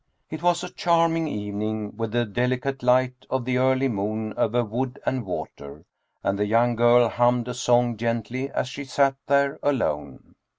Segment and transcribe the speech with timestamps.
[0.31, 4.97] It was a charming evening, with the delicate light of the early moon over wood
[5.05, 5.85] and water,
[6.23, 10.33] and the young girl hummed a song gently as she sat there alone.